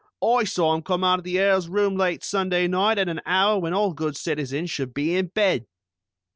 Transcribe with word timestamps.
"I 0.23 0.45
saw 0.45 0.73
him 0.73 0.81
come 0.81 1.03
out 1.03 1.19
of 1.19 1.23
the 1.25 1.39
Earl's 1.39 1.67
room 1.67 1.95
late 1.95 2.23
Sunday 2.23 2.67
night 2.67 2.97
at 2.97 3.07
an 3.07 3.21
hour 3.23 3.59
when 3.59 3.75
all 3.75 3.93
good 3.93 4.17
citizens 4.17 4.71
should 4.71 4.95
be 4.95 5.15
in 5.15 5.27
bed." 5.27 5.67